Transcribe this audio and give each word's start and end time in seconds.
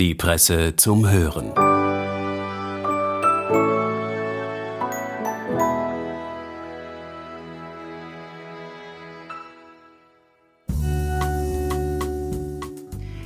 Die 0.00 0.16
Presse 0.16 0.74
zum 0.76 1.08
Hören. 1.08 1.52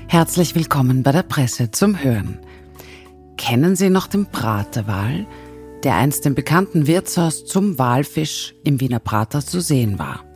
Herzlich 0.08 0.54
willkommen 0.54 1.02
bei 1.02 1.12
der 1.12 1.22
Presse 1.22 1.70
zum 1.70 2.04
Hören. 2.04 2.38
Kennen 3.38 3.74
Sie 3.74 3.88
noch 3.88 4.06
den 4.06 4.26
Praterwal, 4.26 5.26
der 5.84 5.94
einst 5.96 6.26
im 6.26 6.34
bekannten 6.34 6.86
Wirtshaus 6.86 7.46
zum 7.46 7.78
Walfisch 7.78 8.54
im 8.64 8.78
Wiener 8.78 8.98
Prater 9.00 9.40
zu 9.40 9.62
sehen 9.62 9.98
war? 9.98 10.27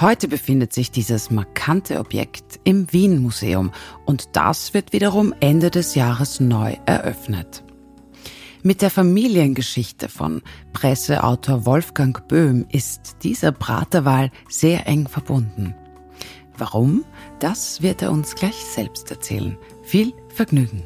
Heute 0.00 0.28
befindet 0.28 0.72
sich 0.72 0.90
dieses 0.90 1.30
markante 1.30 1.98
Objekt 1.98 2.58
im 2.64 2.90
Wien 2.90 3.20
Museum 3.20 3.70
und 4.06 4.34
das 4.34 4.72
wird 4.72 4.94
wiederum 4.94 5.34
Ende 5.40 5.70
des 5.70 5.94
Jahres 5.94 6.40
neu 6.40 6.76
eröffnet. 6.86 7.62
Mit 8.62 8.80
der 8.80 8.88
Familiengeschichte 8.88 10.08
von 10.08 10.40
Presseautor 10.72 11.66
Wolfgang 11.66 12.26
Böhm 12.28 12.64
ist 12.70 13.16
dieser 13.24 13.52
Praterwal 13.52 14.30
sehr 14.48 14.86
eng 14.86 15.06
verbunden. 15.06 15.74
Warum? 16.56 17.04
Das 17.38 17.82
wird 17.82 18.00
er 18.00 18.10
uns 18.10 18.34
gleich 18.34 18.56
selbst 18.56 19.10
erzählen. 19.10 19.58
Viel 19.82 20.14
Vergnügen! 20.30 20.82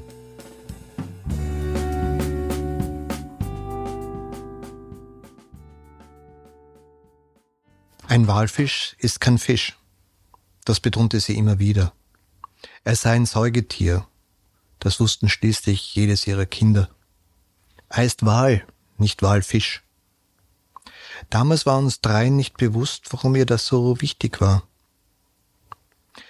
Ein 8.14 8.28
Walfisch 8.28 8.94
ist 9.00 9.20
kein 9.20 9.38
Fisch. 9.38 9.76
Das 10.64 10.78
betonte 10.78 11.18
sie 11.18 11.36
immer 11.36 11.58
wieder. 11.58 11.92
Er 12.84 12.94
sei 12.94 13.10
ein 13.10 13.26
Säugetier. 13.26 14.06
Das 14.78 15.00
wussten 15.00 15.28
schließlich 15.28 15.96
jedes 15.96 16.24
ihrer 16.28 16.46
Kinder. 16.46 16.88
Er 17.88 18.04
ist 18.04 18.24
Wal, 18.24 18.64
nicht 18.98 19.22
Walfisch. 19.22 19.82
Damals 21.28 21.66
war 21.66 21.76
uns 21.76 22.02
dreien 22.02 22.36
nicht 22.36 22.56
bewusst, 22.56 23.12
warum 23.12 23.34
ihr 23.34 23.46
das 23.46 23.66
so 23.66 24.00
wichtig 24.00 24.40
war. 24.40 24.62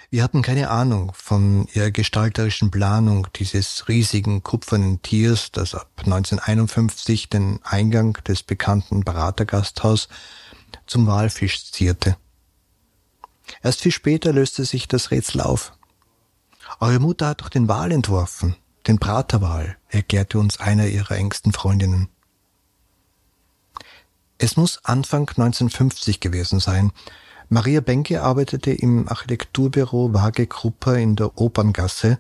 Wir 0.09 0.23
hatten 0.23 0.41
keine 0.41 0.71
Ahnung 0.71 1.13
von 1.15 1.69
ihrer 1.75 1.91
gestalterischen 1.91 2.71
Planung 2.71 3.29
dieses 3.37 3.89
riesigen 3.89 4.43
kupfernen 4.43 5.03
Tiers, 5.03 5.53
das 5.53 5.75
ab 5.75 5.91
1951 5.99 7.29
den 7.29 7.61
Eingang 7.63 8.15
des 8.27 8.43
bekannten 8.43 9.05
Beratergasthaus 9.05 10.09
zum 10.87 11.07
Walfisch 11.07 11.71
zierte. 11.71 12.17
Erst 13.63 13.83
viel 13.83 13.93
später 13.93 14.33
löste 14.33 14.65
sich 14.65 14.89
das 14.89 15.11
Rätsel 15.11 15.41
auf. 15.41 15.73
Eure 16.81 16.99
Mutter 16.99 17.29
hat 17.29 17.43
doch 17.43 17.49
den 17.49 17.69
Wal 17.69 17.93
entworfen, 17.93 18.57
den 18.87 18.99
Praterwal, 18.99 19.77
erklärte 19.89 20.39
uns 20.39 20.59
einer 20.61 20.87
ihrer 20.87 21.17
engsten 21.17 21.53
Freundinnen. 21.53 22.09
Es 24.39 24.57
muss 24.57 24.85
Anfang 24.85 25.29
1950 25.29 26.21
gewesen 26.21 26.61
sein. 26.61 26.93
Maria 27.49 27.81
Benke 27.81 28.23
arbeitete 28.23 28.73
im 28.73 29.09
Architekturbüro 29.09 30.13
Wage 30.13 30.47
Krupper 30.47 30.99
in 30.99 31.17
der 31.17 31.39
Operngasse. 31.39 32.19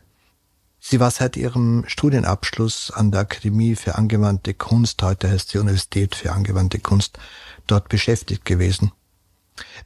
Sie 0.87 1.01
war 1.01 1.11
seit 1.11 1.39
ihrem 1.39 1.85
Studienabschluss 1.87 2.91
an 2.91 3.11
der 3.11 3.21
Akademie 3.21 3.75
für 3.75 3.95
angewandte 3.95 4.53
Kunst, 4.53 5.03
heute 5.03 5.31
heißt 5.31 5.49
sie 5.49 5.57
Universität 5.57 6.15
für 6.15 6.33
angewandte 6.33 6.79
Kunst, 6.79 7.19
dort 7.67 7.89
beschäftigt 7.89 8.45
gewesen. 8.45 8.93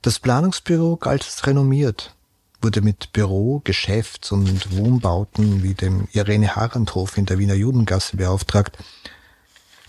Das 0.02 0.18
Planungsbüro 0.18 0.96
galt 0.96 1.22
als 1.22 1.46
renommiert, 1.46 2.16
wurde 2.60 2.80
mit 2.80 3.12
Büro, 3.12 3.60
Geschäfts- 3.62 4.32
und 4.32 4.76
Wohnbauten 4.76 5.62
wie 5.62 5.74
dem 5.74 6.08
Irene 6.14 6.56
Harandhof 6.56 7.16
in 7.16 7.26
der 7.26 7.38
Wiener 7.38 7.54
Judengasse 7.54 8.16
beauftragt. 8.16 8.76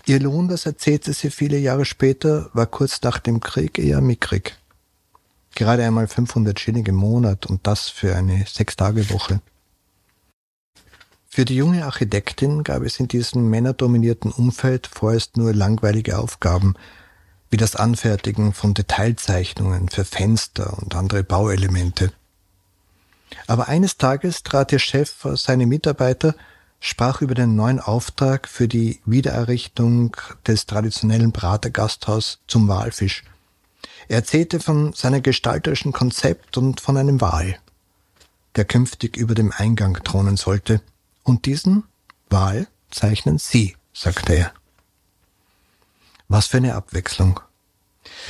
Ihr 0.06 0.20
Lohn, 0.20 0.46
das 0.46 0.64
erzählte 0.64 1.12
sie 1.12 1.30
viele 1.30 1.58
Jahre 1.58 1.86
später, 1.86 2.50
war 2.52 2.66
kurz 2.66 3.02
nach 3.02 3.18
dem 3.18 3.40
Krieg 3.40 3.80
eher 3.80 4.00
mickrig. 4.00 4.56
Gerade 5.56 5.84
einmal 5.84 6.06
500 6.06 6.60
Schilling 6.60 6.86
im 6.86 6.94
Monat 6.94 7.46
und 7.46 7.66
das 7.66 7.88
für 7.88 8.14
eine 8.14 8.46
Sechstagewoche. 8.46 9.40
Für 11.30 11.44
die 11.44 11.56
junge 11.56 11.86
Architektin 11.86 12.64
gab 12.64 12.82
es 12.82 13.00
in 13.00 13.08
diesem 13.08 13.48
männerdominierten 13.48 14.30
Umfeld 14.30 14.86
vorerst 14.86 15.36
nur 15.36 15.54
langweilige 15.54 16.18
Aufgaben– 16.18 16.74
wie 17.50 17.56
das 17.56 17.76
Anfertigen 17.76 18.52
von 18.52 18.74
Detailzeichnungen 18.74 19.88
für 19.88 20.04
Fenster 20.04 20.78
und 20.78 20.94
andere 20.94 21.24
Bauelemente. 21.24 22.12
Aber 23.46 23.68
eines 23.68 23.96
Tages 23.96 24.42
trat 24.42 24.72
ihr 24.72 24.78
Chef 24.78 25.10
vor 25.10 25.36
seine 25.36 25.66
Mitarbeiter, 25.66 26.34
sprach 26.78 27.20
über 27.20 27.34
den 27.34 27.56
neuen 27.56 27.80
Auftrag 27.80 28.48
für 28.48 28.68
die 28.68 29.00
Wiedererrichtung 29.04 30.16
des 30.46 30.66
traditionellen 30.66 31.32
Pratergasthaus 31.32 32.38
zum 32.46 32.68
Walfisch. 32.68 33.24
Er 34.08 34.16
erzählte 34.16 34.60
von 34.60 34.92
seinem 34.92 35.22
gestalterischen 35.22 35.92
Konzept 35.92 36.56
und 36.56 36.80
von 36.80 36.96
einem 36.96 37.20
Wal, 37.20 37.56
der 38.56 38.64
künftig 38.64 39.16
über 39.16 39.34
dem 39.34 39.52
Eingang 39.56 40.02
thronen 40.04 40.36
sollte. 40.36 40.80
Und 41.22 41.46
diesen 41.46 41.84
Wal 42.28 42.66
zeichnen 42.90 43.38
Sie, 43.38 43.76
sagte 43.92 44.34
er. 44.34 44.52
Was 46.28 46.46
für 46.46 46.58
eine 46.58 46.74
Abwechslung. 46.74 47.40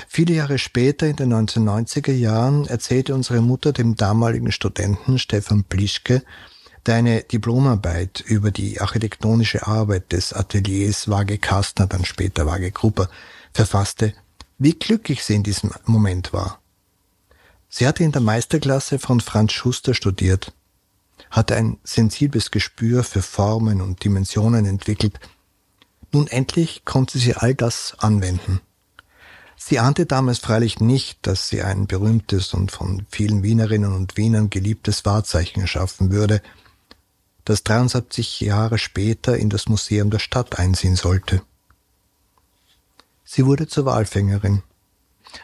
Viele 0.08 0.34
Jahre 0.34 0.58
später, 0.58 1.06
in 1.06 1.16
den 1.16 1.32
1990er 1.32 2.12
Jahren, 2.12 2.66
erzählte 2.66 3.14
unsere 3.14 3.40
Mutter 3.40 3.72
dem 3.72 3.96
damaligen 3.96 4.52
Studenten 4.52 5.18
Stefan 5.18 5.64
Plischke, 5.64 6.22
der 6.86 6.96
eine 6.96 7.22
Diplomarbeit 7.22 8.20
über 8.20 8.50
die 8.50 8.80
architektonische 8.80 9.66
Arbeit 9.66 10.12
des 10.12 10.32
Ateliers 10.32 11.08
Wage 11.08 11.38
Kastner, 11.38 11.86
dann 11.86 12.04
später 12.04 12.46
Wage 12.46 12.72
Grupper, 12.72 13.08
verfasste, 13.52 14.14
wie 14.58 14.72
glücklich 14.72 15.22
sie 15.22 15.34
in 15.34 15.42
diesem 15.42 15.72
Moment 15.84 16.32
war. 16.32 16.60
Sie 17.68 17.86
hatte 17.86 18.02
in 18.02 18.12
der 18.12 18.22
Meisterklasse 18.22 18.98
von 18.98 19.20
Franz 19.20 19.52
Schuster 19.52 19.94
studiert, 19.94 20.52
hatte 21.30 21.56
ein 21.56 21.78
sensibles 21.84 22.50
Gespür 22.50 23.04
für 23.04 23.22
Formen 23.22 23.80
und 23.80 24.04
Dimensionen 24.04 24.66
entwickelt, 24.66 25.18
nun 26.12 26.26
endlich 26.26 26.84
konnte 26.84 27.18
sie 27.18 27.34
all 27.34 27.54
das 27.54 27.94
anwenden. 27.98 28.60
Sie 29.56 29.78
ahnte 29.78 30.06
damals 30.06 30.38
freilich 30.38 30.80
nicht, 30.80 31.18
dass 31.26 31.48
sie 31.48 31.62
ein 31.62 31.86
berühmtes 31.86 32.54
und 32.54 32.72
von 32.72 33.06
vielen 33.10 33.42
Wienerinnen 33.42 33.92
und 33.92 34.16
Wienern 34.16 34.50
geliebtes 34.50 35.04
Wahrzeichen 35.04 35.66
schaffen 35.66 36.10
würde, 36.10 36.42
das 37.44 37.62
73 37.62 38.40
Jahre 38.40 38.78
später 38.78 39.36
in 39.36 39.50
das 39.50 39.68
Museum 39.68 40.10
der 40.10 40.18
Stadt 40.18 40.58
einziehen 40.58 40.96
sollte. 40.96 41.42
Sie 43.24 43.46
wurde 43.46 43.68
zur 43.68 43.84
Walfängerin, 43.84 44.62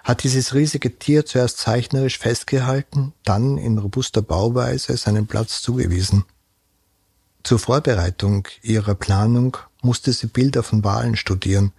hat 0.04 0.22
dieses 0.22 0.54
riesige 0.54 0.98
Tier 0.98 1.26
zuerst 1.26 1.58
zeichnerisch 1.58 2.19
festgehalten, 2.19 3.12
dann 3.24 3.58
in 3.58 3.78
robuster 3.78 4.22
Bauweise 4.22 4.97
seinen 4.97 5.26
Platz 5.26 5.62
zugewiesen. 5.62 6.24
Zur 7.42 7.58
Vorbereitung 7.58 8.48
ihrer 8.62 8.94
Planung 8.94 9.56
musste 9.82 10.12
sie 10.12 10.26
Bilder 10.26 10.62
von 10.62 10.82
Walen 10.82 11.16
studieren, 11.16 11.72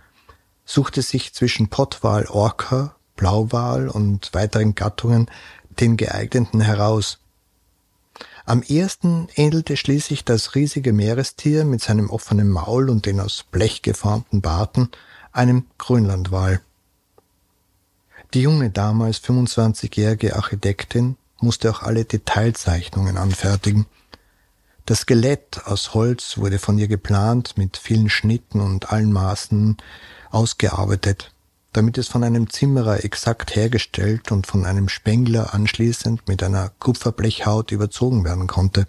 suchte 0.65 1.01
sich 1.01 1.33
zwischen 1.33 1.67
Pottwal, 1.69 2.25
Orca, 2.27 2.95
Blauwal 3.15 3.89
und 3.89 4.33
weiteren 4.33 4.75
Gattungen 4.75 5.29
den 5.79 5.97
geeigneten 5.97 6.61
heraus. 6.61 7.19
Am 8.45 8.61
ersten 8.61 9.27
ähnelte 9.35 9.75
schließlich 9.75 10.23
das 10.23 10.55
riesige 10.55 10.93
Meerestier 10.93 11.65
mit 11.65 11.81
seinem 11.81 12.09
offenen 12.09 12.49
Maul 12.49 12.89
und 12.89 13.05
den 13.05 13.19
aus 13.19 13.43
Blech 13.51 13.81
geformten 13.81 14.41
Barten 14.41 14.89
einem 15.33 15.65
Grönlandwal. 15.77 16.61
Die 18.33 18.41
junge, 18.41 18.69
damals 18.69 19.23
25-jährige 19.23 20.35
Architektin 20.35 21.17
musste 21.39 21.69
auch 21.71 21.81
alle 21.83 22.05
Detailzeichnungen 22.05 23.17
anfertigen– 23.17 23.85
das 24.87 25.01
Skelett 25.01 25.65
aus 25.65 25.93
Holz 25.93 26.37
wurde 26.37 26.59
von 26.59 26.77
ihr 26.77 26.87
geplant, 26.87 27.57
mit 27.57 27.75
vielen 27.75 28.09
Schnitten 28.09 28.61
und 28.61 28.89
allen 28.89 29.11
Maßen 29.11 29.75
ausgearbeitet, 30.31 31.33
damit 31.73 31.97
es 31.97 32.07
von 32.07 32.23
einem 32.23 32.49
Zimmerer 32.49 33.03
exakt 33.03 33.57
hergestellt 33.57 34.31
und 34.31 34.47
von 34.47 34.65
einem 34.65 34.87
Spengler 34.87 35.53
anschließend 35.53 36.29
mit 36.29 36.41
einer 36.41 36.71
Kupferblechhaut 36.79 37.73
überzogen 37.73 38.23
werden 38.23 38.47
konnte. 38.47 38.87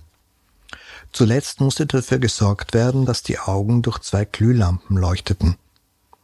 Zuletzt 1.13 1.61
musste 1.61 1.85
dafür 1.85 2.21
gesorgt 2.21 2.75
werden, 2.75 3.05
dass 3.05 3.25
die 3.25 3.41
Augen 3.41 3.83
durch 3.83 3.99
zwei 3.99 4.25
Glühlampen 4.25 4.97
leuchteten 4.97 5.57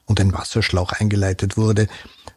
und 0.06 0.20
ein 0.20 0.32
Wasserschlauch 0.32 0.92
eingeleitet 0.92 1.56
wurde, 1.56 1.88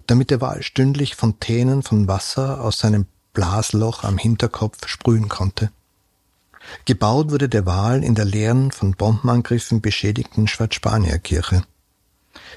damit 0.06 0.30
der 0.30 0.42
Wal 0.42 0.64
stündlich 0.64 1.16
Fontänen 1.16 1.84
von 1.84 2.08
Wasser 2.08 2.62
aus 2.62 2.80
seinem 2.80 3.06
Blasloch 3.34 4.04
am 4.04 4.18
Hinterkopf 4.18 4.88
sprühen 4.88 5.30
konnte. 5.30 5.72
Gebaut 6.86 7.32
wurde 7.32 7.50
der 7.50 7.66
Wal 7.66 8.04
in 8.04 8.16
der 8.16 8.26
leeren, 8.26 8.72
von 8.72 8.94
Bombenangriffen 8.94 9.82
beschädigten 9.82 10.48
Schwarzspanierkirche. 10.48 11.64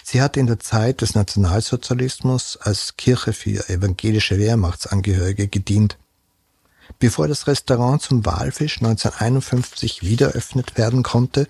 Sie 0.02 0.20
hat 0.20 0.36
in 0.36 0.46
der 0.46 0.58
Zeit 0.58 1.00
des 1.00 1.14
Nationalsozialismus 1.14 2.56
als 2.56 2.96
Kirche 2.96 3.32
für 3.32 3.68
evangelische 3.68 4.38
Wehrmachtsangehörige 4.38 5.48
gedient. 5.48 5.98
Bevor 6.98 7.28
das 7.28 7.46
Restaurant 7.46 8.02
zum 8.02 8.26
Walfisch 8.26 8.78
1951 8.78 10.02
wieder 10.02 10.28
eröffnet 10.28 10.76
werden 10.76 11.02
konnte, 11.02 11.46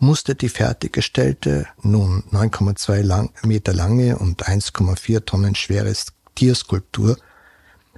musste 0.00 0.34
die 0.34 0.48
fertiggestellte, 0.48 1.66
nun 1.82 2.24
9,2 2.32 3.02
lang, 3.02 3.30
Meter 3.42 3.74
lange 3.74 4.18
und 4.18 4.48
1,4 4.48 5.24
Tonnen 5.24 5.54
schwere 5.54 5.92
Tierskulptur 6.34 7.16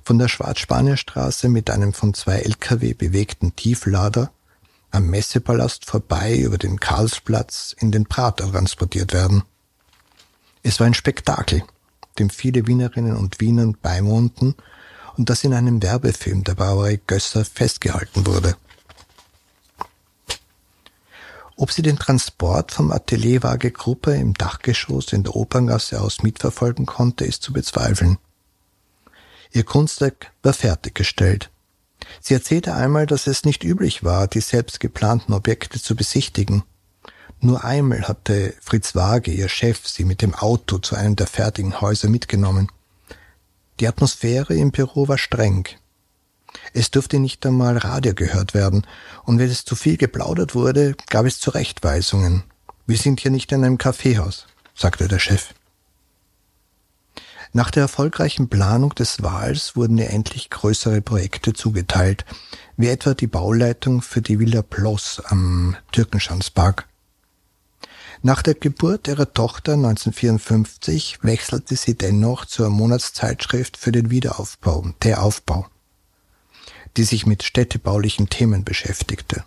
von 0.02 0.18
der 0.18 0.28
Schwarzspanierstraße 0.28 1.48
mit 1.48 1.70
einem 1.70 1.92
von 1.92 2.12
zwei 2.12 2.40
Lkw 2.40 2.94
bewegten 2.94 3.54
Tieflader 3.54 4.32
am 4.90 5.06
Messepalast 5.06 5.86
vorbei 5.86 6.36
über 6.36 6.58
den 6.58 6.80
Karlsplatz 6.80 7.74
in 7.78 7.92
den 7.92 8.06
Prater 8.06 8.50
transportiert 8.50 9.12
werden. 9.12 9.44
Es 10.64 10.80
war 10.80 10.86
ein 10.86 10.94
Spektakel, 10.94 11.62
dem 12.18 12.30
viele 12.30 12.66
Wienerinnen 12.66 13.16
und 13.16 13.40
Wienern 13.40 13.76
beiwohnten 13.80 14.56
und 15.16 15.30
das 15.30 15.44
in 15.44 15.54
einem 15.54 15.82
Werbefilm 15.82 16.42
der 16.42 16.56
Brauerei 16.56 17.00
Gösser 17.06 17.44
festgehalten 17.44 18.26
wurde. 18.26 18.56
Ob 21.56 21.70
sie 21.70 21.82
den 21.82 21.98
Transport 21.98 22.72
vom 22.72 22.90
Atelierwaage 22.90 23.70
Gruppe 23.70 24.14
im 24.14 24.34
Dachgeschoss 24.34 25.12
in 25.12 25.22
der 25.22 25.36
Operngasse 25.36 26.00
aus 26.00 26.22
mitverfolgen 26.22 26.86
konnte, 26.86 27.24
ist 27.24 27.42
zu 27.42 27.52
bezweifeln. 27.52 28.18
Ihr 29.52 29.64
Kunstwerk 29.64 30.32
war 30.42 30.54
fertiggestellt. 30.54 31.50
Sie 32.20 32.34
erzählte 32.34 32.74
einmal, 32.74 33.06
dass 33.06 33.26
es 33.26 33.44
nicht 33.44 33.64
üblich 33.64 34.02
war, 34.02 34.26
die 34.26 34.40
selbst 34.40 34.80
geplanten 34.80 35.32
Objekte 35.34 35.80
zu 35.80 35.94
besichtigen. 35.94 36.64
Nur 37.40 37.64
einmal 37.64 38.08
hatte 38.08 38.54
Fritz 38.60 38.94
Waage, 38.94 39.30
ihr 39.30 39.48
Chef, 39.48 39.86
sie 39.86 40.04
mit 40.04 40.22
dem 40.22 40.34
Auto 40.34 40.78
zu 40.78 40.96
einem 40.96 41.16
der 41.16 41.26
fertigen 41.26 41.80
Häuser 41.80 42.08
mitgenommen. 42.08 42.68
Die 43.80 43.88
Atmosphäre 43.88 44.54
im 44.54 44.70
Büro 44.70 45.08
war 45.08 45.18
streng. 45.18 45.66
Es 46.72 46.90
durfte 46.90 47.18
nicht 47.18 47.44
einmal 47.46 47.76
Radio 47.78 48.14
gehört 48.14 48.54
werden, 48.54 48.86
und 49.24 49.38
wenn 49.38 49.50
es 49.50 49.64
zu 49.64 49.74
viel 49.74 49.96
geplaudert 49.96 50.54
wurde, 50.54 50.96
gab 51.08 51.26
es 51.26 51.40
Zurechtweisungen. 51.40 52.44
Wir 52.86 52.96
sind 52.96 53.20
hier 53.20 53.30
nicht 53.30 53.52
in 53.52 53.64
einem 53.64 53.78
Kaffeehaus, 53.78 54.46
sagte 54.74 55.08
der 55.08 55.18
Chef. 55.18 55.54
Nach 57.54 57.70
der 57.70 57.82
erfolgreichen 57.82 58.48
Planung 58.48 58.94
des 58.94 59.22
Wahls 59.22 59.76
wurden 59.76 59.98
ihr 59.98 60.08
endlich 60.08 60.48
größere 60.48 61.02
Projekte 61.02 61.52
zugeteilt, 61.52 62.24
wie 62.78 62.88
etwa 62.88 63.12
die 63.12 63.26
Bauleitung 63.26 64.00
für 64.00 64.22
die 64.22 64.38
Villa 64.38 64.62
Ploss 64.62 65.22
am 65.26 65.76
Türkenschanzpark. 65.92 66.88
Nach 68.22 68.40
der 68.40 68.54
Geburt 68.54 69.08
ihrer 69.08 69.34
Tochter 69.34 69.72
1954 69.72 71.18
wechselte 71.22 71.76
sie 71.76 71.94
dennoch 71.94 72.46
zur 72.46 72.70
Monatszeitschrift 72.70 73.76
für 73.76 73.92
den 73.92 74.10
Wiederaufbau, 74.10 74.86
der 75.02 75.22
Aufbau, 75.22 75.66
die 76.96 77.04
sich 77.04 77.26
mit 77.26 77.42
städtebaulichen 77.42 78.28
Themen 78.28 78.64
beschäftigte. 78.64 79.44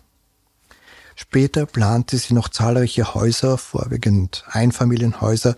Später 1.14 1.64
plante 1.64 2.18
sie 2.18 2.34
noch 2.34 2.48
zahlreiche 2.48 3.14
Häuser, 3.14 3.56
vorwiegend 3.56 4.44
Einfamilienhäuser, 4.48 5.56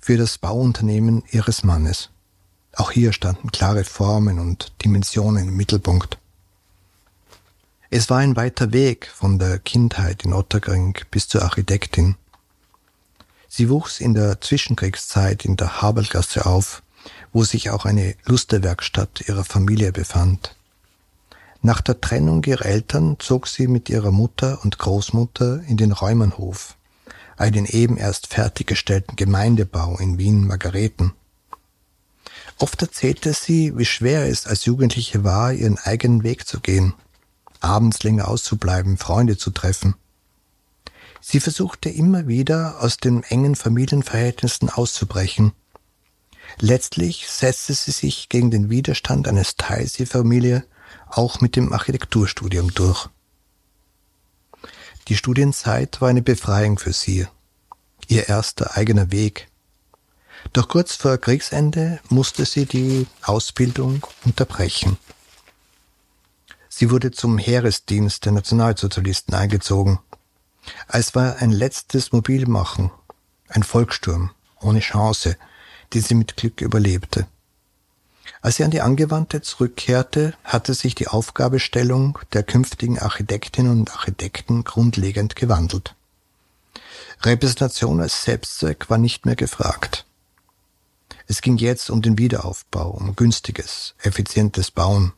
für 0.00 0.16
das 0.16 0.38
Bauunternehmen 0.38 1.22
ihres 1.30 1.62
Mannes. 1.62 2.10
Auch 2.76 2.90
hier 2.90 3.12
standen 3.12 3.52
klare 3.52 3.84
Formen 3.84 4.38
und 4.38 4.72
Dimensionen 4.82 5.48
im 5.48 5.56
Mittelpunkt. 5.56 6.18
Es 7.90 8.10
war 8.10 8.18
ein 8.18 8.34
weiter 8.34 8.72
Weg 8.72 9.06
von 9.06 9.38
der 9.38 9.58
Kindheit 9.58 10.24
in 10.24 10.32
Ottergring 10.32 10.98
bis 11.10 11.28
zur 11.28 11.42
Architektin. 11.42 12.16
Sie 13.48 13.68
wuchs 13.68 14.00
in 14.00 14.14
der 14.14 14.40
Zwischenkriegszeit 14.40 15.44
in 15.44 15.56
der 15.56 15.80
Habergasse 15.80 16.44
auf, 16.44 16.82
wo 17.32 17.44
sich 17.44 17.70
auch 17.70 17.84
eine 17.84 18.16
Lusterwerkstatt 18.24 19.28
ihrer 19.28 19.44
Familie 19.44 19.92
befand. 19.92 20.56
Nach 21.64 21.80
der 21.80 21.98
Trennung 21.98 22.44
ihrer 22.44 22.66
Eltern 22.66 23.16
zog 23.18 23.48
sie 23.48 23.68
mit 23.68 23.88
ihrer 23.88 24.10
Mutter 24.10 24.62
und 24.64 24.76
Großmutter 24.76 25.62
in 25.66 25.78
den 25.78 25.92
Räumernhof, 25.92 26.76
einen 27.38 27.64
eben 27.64 27.96
erst 27.96 28.26
fertiggestellten 28.26 29.16
Gemeindebau 29.16 29.96
in 29.96 30.18
Wien-Margareten. 30.18 31.14
Oft 32.58 32.82
erzählte 32.82 33.32
sie, 33.32 33.78
wie 33.78 33.86
schwer 33.86 34.28
es 34.28 34.46
als 34.46 34.66
Jugendliche 34.66 35.24
war, 35.24 35.54
ihren 35.54 35.78
eigenen 35.78 36.22
Weg 36.22 36.46
zu 36.46 36.60
gehen, 36.60 36.92
abends 37.60 38.02
länger 38.02 38.28
auszubleiben, 38.28 38.98
Freunde 38.98 39.38
zu 39.38 39.50
treffen. 39.50 39.94
Sie 41.22 41.40
versuchte 41.40 41.88
immer 41.88 42.28
wieder, 42.28 42.82
aus 42.82 42.98
den 42.98 43.22
engen 43.22 43.54
Familienverhältnissen 43.54 44.68
auszubrechen. 44.68 45.52
Letztlich 46.60 47.26
setzte 47.26 47.72
sie 47.72 47.92
sich 47.92 48.28
gegen 48.28 48.50
den 48.50 48.68
Widerstand 48.68 49.26
eines 49.26 49.56
Teils 49.56 49.98
ihrer 49.98 50.10
Familie 50.10 50.66
auch 51.06 51.40
mit 51.40 51.56
dem 51.56 51.72
Architekturstudium 51.72 52.72
durch. 52.74 53.08
Die 55.08 55.16
Studienzeit 55.16 56.00
war 56.00 56.08
eine 56.08 56.22
Befreiung 56.22 56.78
für 56.78 56.92
sie, 56.92 57.26
ihr 58.08 58.28
erster 58.28 58.76
eigener 58.76 59.10
Weg. 59.10 59.48
Doch 60.52 60.68
kurz 60.68 60.94
vor 60.94 61.18
Kriegsende 61.18 62.00
musste 62.08 62.44
sie 62.44 62.66
die 62.66 63.06
Ausbildung 63.22 64.06
unterbrechen. 64.24 64.98
Sie 66.68 66.90
wurde 66.90 67.12
zum 67.12 67.38
Heeresdienst 67.38 68.24
der 68.24 68.32
Nationalsozialisten 68.32 69.34
eingezogen 69.34 70.00
es 70.88 71.14
war 71.14 71.36
ein 71.36 71.50
letztes 71.50 72.12
Mobilmachen, 72.12 72.90
ein 73.48 73.62
Volkssturm, 73.62 74.30
ohne 74.60 74.80
Chance, 74.80 75.36
die 75.92 76.00
sie 76.00 76.14
mit 76.14 76.36
Glück 76.36 76.60
überlebte. 76.60 77.26
Als 78.44 78.56
sie 78.56 78.64
an 78.64 78.70
die 78.70 78.82
Angewandte 78.82 79.40
zurückkehrte, 79.40 80.34
hatte 80.44 80.74
sich 80.74 80.94
die 80.94 81.08
Aufgabestellung 81.08 82.18
der 82.34 82.42
künftigen 82.42 82.98
Architektinnen 82.98 83.80
und 83.80 83.92
Architekten 83.92 84.64
grundlegend 84.64 85.34
gewandelt. 85.34 85.94
Repräsentation 87.22 88.02
als 88.02 88.22
Selbstzweck 88.24 88.90
war 88.90 88.98
nicht 88.98 89.24
mehr 89.24 89.34
gefragt. 89.34 90.04
Es 91.26 91.40
ging 91.40 91.56
jetzt 91.56 91.88
um 91.88 92.02
den 92.02 92.18
Wiederaufbau, 92.18 92.90
um 92.90 93.16
günstiges, 93.16 93.94
effizientes 94.02 94.70
Bauen. 94.70 95.14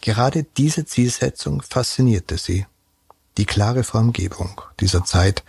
Gerade 0.00 0.44
diese 0.56 0.84
Zielsetzung 0.84 1.62
faszinierte 1.62 2.38
sie 2.38 2.64
die 3.38 3.44
klare 3.44 3.82
Formgebung 3.82 4.60
dieser 4.78 5.04
Zeit, 5.04 5.42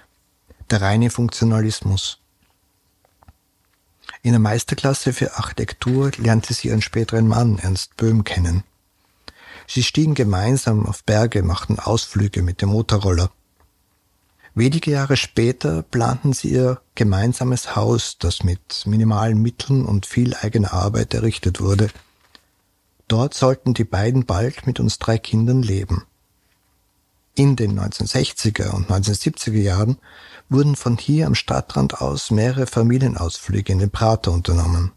der 0.71 0.81
reine 0.81 1.12
Funktionalismus. 1.12 2.17
In 4.25 4.31
der 4.31 4.39
Meisterklasse 4.39 5.13
für 5.13 5.38
Architektur 5.38 6.10
lernte 6.18 6.56
sie 6.56 6.69
ihren 6.69 6.81
späteren 6.81 7.27
Mann 7.27 7.60
Ernst 7.60 7.95
Böhm 7.95 8.24
kennen. 8.24 8.63
Sie 9.68 9.83
stiegen 9.83 10.16
gemeinsam 10.16 10.88
auf 10.88 11.04
Berge, 11.04 11.44
machten 11.44 11.77
Ausflüge 11.77 12.42
mit 12.42 12.60
dem 12.63 12.69
Motorroller. 12.69 13.30
Wenige 14.56 14.89
Jahre 14.89 15.16
später 15.16 15.84
planten 15.84 16.34
sie 16.34 16.50
ihr 16.50 16.82
gemeinsames 16.96 17.75
Haus, 17.75 18.17
das 18.17 18.44
mit 18.44 18.88
minimalen 18.88 19.39
Mitteln 19.44 19.86
und 19.86 20.08
viel 20.08 20.34
eigener 20.34 20.74
Arbeit 20.74 21.13
errichtet 21.13 21.62
wurde. 21.62 21.91
Dort 23.08 23.36
sollten 23.36 23.75
die 23.75 23.84
beiden 23.84 24.25
bald 24.25 24.65
mit 24.65 24.79
uns 24.79 24.98
drei 24.98 25.20
Kindern 25.20 25.62
leben. 25.62 26.08
In 27.38 27.58
den 27.58 27.77
1960er 27.77 28.70
und 28.70 28.89
1970er 28.89 29.62
Jahren 29.62 29.98
wurden 30.48 30.77
von 30.77 30.98
hier 30.98 31.27
am 31.27 31.36
Stadtrand 31.36 32.01
aus 32.01 32.32
mehrere 32.32 32.65
Familienausflüge 32.65 33.74
in 33.74 33.80
den 33.80 33.92
Prater 33.92 34.32
unternommen. 34.32 34.94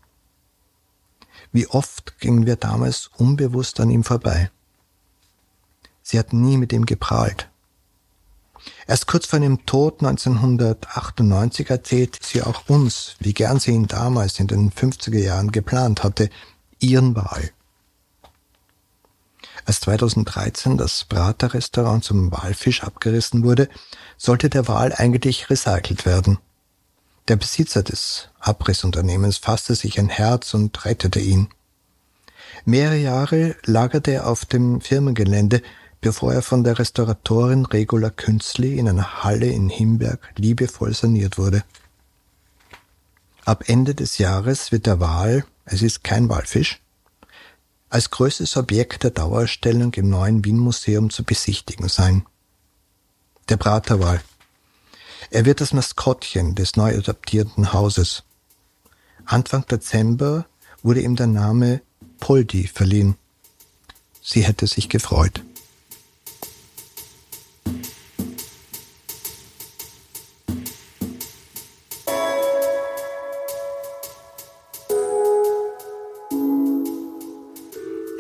Wie 1.51 1.67
oft 1.67 2.21
gingen 2.21 2.47
wir 2.47 2.55
damals 2.55 3.11
unbewusst 3.17 3.81
an 3.81 3.91
ihm 3.91 4.05
vorbei. 4.05 4.53
Sie 6.05 6.17
hat 6.17 6.33
nie 6.33 6.57
mit 6.57 6.73
ihm 6.73 6.87
geprahlt. 6.87 7.49
Erst 8.87 9.09
kurz 9.09 9.27
vor 9.27 9.41
ihrem 9.41 9.67
Tod 9.67 10.01
1998 10.05 11.71
erzählte 11.71 12.21
sie 12.23 12.43
auch 12.43 12.69
uns, 12.69 13.17
wie 13.19 13.35
gern 13.35 13.59
sie 13.59 13.73
ihn 13.73 13.89
damals 13.89 14.39
in 14.39 14.47
den 14.47 14.71
50er 14.71 15.19
Jahren 15.19 15.51
geplant 15.51 16.05
hatte, 16.05 16.31
ihren 16.79 17.17
Wahl. 17.17 17.51
Als 19.69 19.81
2013 19.81 20.79
das 20.79 21.05
Prater-Restaurant 21.05 22.03
zum 22.03 22.33
Walfisch 22.33 22.85
abgerissen 22.85 23.45
wurde, 23.45 23.69
sollte 24.17 24.49
der 24.49 24.67
Wal 24.67 24.95
eigentlich 24.95 25.51
recycelt 25.51 26.07
werden. 26.07 26.39
Der 27.29 27.37
Besitzer 27.37 27.83
des 27.83 28.31
Abrissunternehmens 28.41 29.37
fasste 29.37 29.75
sich 29.75 29.99
ein 29.99 30.09
Herz 30.09 30.55
und 30.55 30.87
rettete 30.87 31.21
ihn. 31.21 31.49
Mehrere 32.65 32.97
Jahre 32.97 33.57
lagerte 33.67 34.13
er 34.13 34.27
auf 34.27 34.47
dem 34.47 34.81
Firmengelände, 34.81 35.61
bevor 36.01 36.33
er 36.33 36.41
von 36.41 36.65
der 36.65 36.79
Restauratorin 36.79 37.67
Regula 37.67 38.09
Künzli 38.09 38.79
in 38.79 38.89
einer 38.89 39.23
Halle 39.23 39.49
in 39.49 39.69
Himberg 39.69 40.33
liebevoll 40.37 40.95
saniert 40.95 41.37
wurde. 41.37 41.63
Ab 43.45 43.65
Ende 43.67 43.95
des 43.95 44.17
Jahres 44.17 44.73
wird 44.73 44.87
der 44.87 44.99
Wal, 44.99 45.45
es 45.67 45.83
ist 45.83 46.05
kein 46.05 46.31
Walfisch, 46.31 46.81
als 47.91 48.11
größtes 48.11 48.57
Objekt 48.57 49.03
der 49.03 49.11
Dauerausstellung 49.11 49.93
im 49.95 50.11
neuen 50.11 50.45
Wien-Museum 50.45 51.11
zu 51.11 51.25
besichtigen 51.25 51.89
sein. 51.89 52.27
Der 53.49 53.57
Praterwal. 53.57 54.21
Er 55.31 55.45
wird 55.45 55.61
das 55.61 55.73
Maskottchen 55.73 56.55
des 56.55 56.77
neu 56.77 56.97
adaptierten 56.97 57.73
Hauses. 57.73 58.25
Anfang 59.25 59.67
Dezember 59.67 60.47
wurde 60.83 61.01
ihm 61.01 61.17
der 61.17 61.27
Name 61.27 61.81
Poldi 62.21 62.67
verliehen. 62.67 63.17
Sie 64.23 64.43
hätte 64.43 64.67
sich 64.67 64.89
gefreut. 64.89 65.43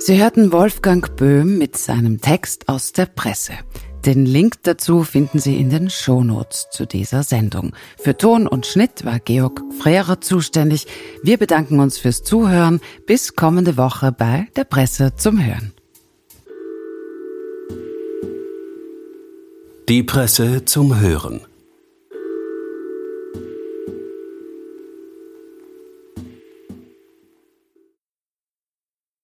Sie 0.09 0.23
hörten 0.23 0.53
Wolfgang 0.53 1.17
Böhm 1.17 1.59
mit 1.59 1.77
seinem 1.77 2.23
Text 2.23 2.71
aus 2.71 2.95
der 2.95 3.05
Presse. 3.05 3.53
Den 4.07 4.25
Link 4.25 4.55
dazu 4.62 5.05
finden 5.05 5.38
Sie 5.38 5.61
in 5.61 5.69
den 5.69 5.91
Shownotes 5.91 6.69
zu 6.71 6.87
dieser 6.87 7.23
Sendung. 7.23 7.75
Für 7.99 8.17
Ton 8.17 8.47
und 8.47 8.65
Schnitt 8.65 9.05
war 9.05 9.19
Georg 9.19 9.61
Frere 9.79 10.19
zuständig. 10.19 10.87
Wir 11.23 11.37
bedanken 11.37 11.79
uns 11.79 11.99
fürs 11.99 12.23
Zuhören. 12.23 12.81
Bis 13.05 13.37
kommende 13.37 13.77
Woche 13.77 14.11
bei 14.11 14.49
der 14.57 14.65
Presse 14.65 15.15
zum 15.15 15.45
Hören. 15.45 15.75
Die 19.91 20.05
Presse 20.05 20.65
zum 20.65 20.99
Hören. 20.99 21.43